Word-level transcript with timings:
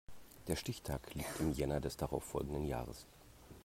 Der 0.47 0.55
Stichtag 0.55 1.13
liegt 1.13 1.39
im 1.39 1.51
Jänner 1.51 1.79
des 1.79 1.95
darauf 1.95 2.23
folgenden 2.23 2.63
Jahres. 2.65 3.05